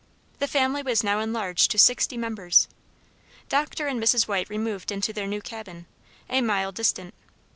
The 0.39 0.47
family 0.47 0.81
was 0.81 1.03
now 1.03 1.19
enlarged 1.19 1.69
to 1.69 1.77
sixty 1.77 2.17
members. 2.17 2.67
Dr. 3.49 3.85
and 3.85 4.01
Mrs. 4.01 4.27
White 4.27 4.49
removed 4.49 4.91
into 4.91 5.13
their 5.13 5.27
new 5.27 5.41
cabin 5.41 5.85
a 6.27 6.41
mile 6.41 6.71
distant. 6.71 7.13